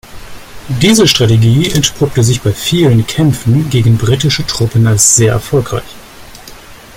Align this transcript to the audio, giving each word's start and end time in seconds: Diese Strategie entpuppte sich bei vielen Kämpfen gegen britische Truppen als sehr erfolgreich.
Diese 0.81 1.07
Strategie 1.07 1.69
entpuppte 1.69 2.23
sich 2.23 2.41
bei 2.41 2.53
vielen 2.53 3.05
Kämpfen 3.05 3.69
gegen 3.69 3.99
britische 3.99 4.43
Truppen 4.47 4.87
als 4.87 5.15
sehr 5.15 5.33
erfolgreich. 5.33 5.95